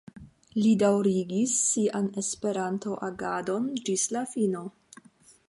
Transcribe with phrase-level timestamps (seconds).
[0.61, 4.67] Li daŭrigis sian Esperanto-agadon ĝis la fino.